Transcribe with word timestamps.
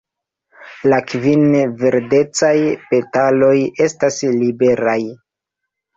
La 0.93 0.97
kvin 1.11 1.43
verdecaj 1.83 2.55
petaloj 2.93 3.55
estas 3.89 4.19
liberaj. 4.43 5.01